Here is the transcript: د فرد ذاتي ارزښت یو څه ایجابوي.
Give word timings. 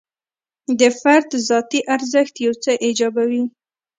د 0.79 0.81
فرد 0.99 1.29
ذاتي 1.49 1.79
ارزښت 1.95 2.35
یو 2.45 2.53
څه 2.63 2.71
ایجابوي. 2.85 3.43